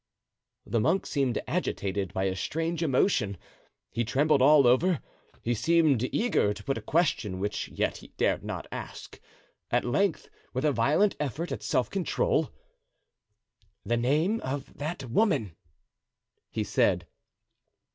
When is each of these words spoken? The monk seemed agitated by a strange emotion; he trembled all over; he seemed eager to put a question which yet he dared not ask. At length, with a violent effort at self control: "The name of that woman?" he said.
The 0.65 0.79
monk 0.79 1.05
seemed 1.05 1.39
agitated 1.47 2.11
by 2.11 2.23
a 2.23 2.35
strange 2.35 2.81
emotion; 2.81 3.37
he 3.91 4.03
trembled 4.03 4.41
all 4.41 4.65
over; 4.65 4.99
he 5.43 5.53
seemed 5.53 6.09
eager 6.11 6.55
to 6.55 6.63
put 6.63 6.79
a 6.79 6.81
question 6.81 7.39
which 7.39 7.67
yet 7.67 7.97
he 7.97 8.07
dared 8.17 8.43
not 8.43 8.65
ask. 8.71 9.21
At 9.69 9.85
length, 9.85 10.27
with 10.55 10.65
a 10.65 10.71
violent 10.71 11.15
effort 11.19 11.51
at 11.51 11.61
self 11.61 11.87
control: 11.91 12.49
"The 13.85 13.97
name 13.97 14.39
of 14.41 14.75
that 14.79 15.07
woman?" 15.07 15.55
he 16.49 16.63
said. 16.63 17.05